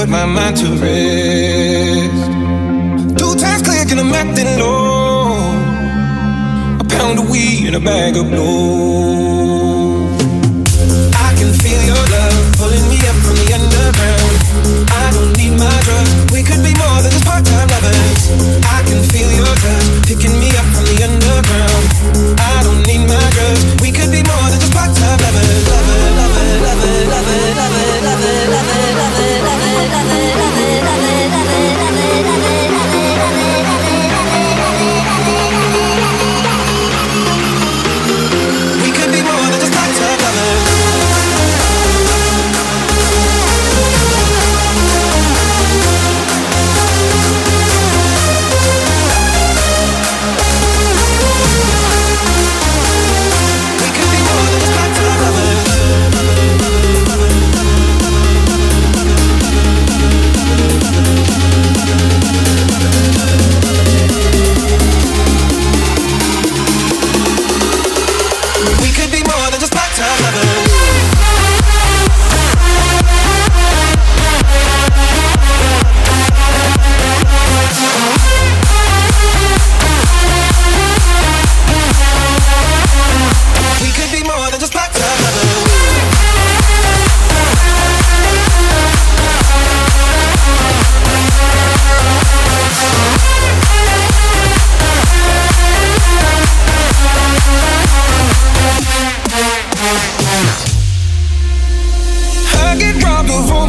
put 0.00 0.08
my 0.08 0.24
mind 0.24 0.56
to 0.56 0.66
rest. 0.84 2.30
Two 3.18 3.34
times 3.38 3.62
click 3.62 3.90
and 3.90 4.00
I'm 4.00 4.14
acting 4.14 4.58
low. 4.58 5.26
A 6.80 6.84
pound 6.88 7.18
of 7.18 7.28
weed 7.28 7.66
and 7.66 7.76
a 7.76 7.80
bag 7.80 8.16
of 8.16 8.30
blow. 8.30 9.19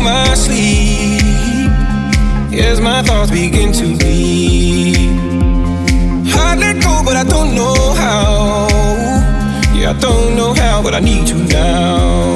my 0.03 0.33
sleep 0.33 1.71
as 2.59 2.81
my 2.81 3.01
thoughts 3.03 3.31
begin 3.31 3.71
to 3.73 3.97
be. 3.97 5.09
I 6.33 6.55
let 6.55 6.81
go, 6.81 7.01
but 7.05 7.15
I 7.15 7.23
don't 7.23 7.55
know 7.55 7.75
how. 7.93 8.67
Yeah, 9.75 9.91
I 9.91 9.99
don't 9.99 10.35
know 10.35 10.53
how, 10.53 10.81
but 10.83 10.93
I 10.93 10.99
need 10.99 11.29
you 11.29 11.37
now. 11.45 12.30